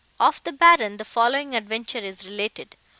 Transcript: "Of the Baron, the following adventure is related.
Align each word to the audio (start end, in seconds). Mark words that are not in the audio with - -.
"Of 0.19 0.41
the 0.43 0.51
Baron, 0.51 0.97
the 0.97 1.05
following 1.05 1.53
adventure 1.55 1.99
is 1.99 2.27
related. 2.27 2.75